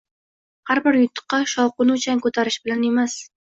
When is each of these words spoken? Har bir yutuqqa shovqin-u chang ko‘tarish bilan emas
Har 0.69 0.79
bir 0.87 0.97
yutuqqa 0.99 1.39
shovqin-u 1.51 1.99
chang 2.07 2.25
ko‘tarish 2.25 2.59
bilan 2.65 2.89
emas 2.91 3.21